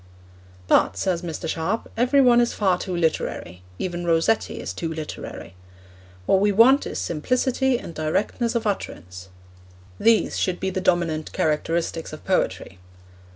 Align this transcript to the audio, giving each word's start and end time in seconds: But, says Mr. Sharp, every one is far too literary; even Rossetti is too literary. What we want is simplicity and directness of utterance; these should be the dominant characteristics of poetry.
But, 0.67 0.97
says 0.97 1.21
Mr. 1.21 1.47
Sharp, 1.47 1.87
every 1.95 2.21
one 2.21 2.41
is 2.41 2.53
far 2.53 2.79
too 2.79 2.95
literary; 2.97 3.61
even 3.77 4.03
Rossetti 4.03 4.59
is 4.59 4.73
too 4.73 4.91
literary. 4.91 5.53
What 6.25 6.39
we 6.41 6.51
want 6.51 6.87
is 6.87 6.97
simplicity 6.97 7.77
and 7.77 7.93
directness 7.93 8.55
of 8.55 8.65
utterance; 8.65 9.29
these 9.99 10.39
should 10.39 10.59
be 10.59 10.71
the 10.71 10.81
dominant 10.81 11.31
characteristics 11.33 12.13
of 12.13 12.25
poetry. 12.25 12.79